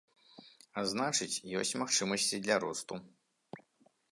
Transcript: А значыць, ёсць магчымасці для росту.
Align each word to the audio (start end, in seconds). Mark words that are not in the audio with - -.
А 0.81 0.83
значыць, 0.93 1.43
ёсць 1.59 1.75
магчымасці 1.81 2.41
для 2.47 2.55
росту. 2.65 2.93